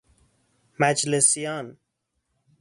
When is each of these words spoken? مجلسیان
مجلسیان 0.79 1.77